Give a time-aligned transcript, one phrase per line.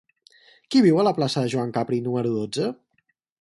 [0.75, 2.73] Qui viu a la plaça de Joan Capri número dotze?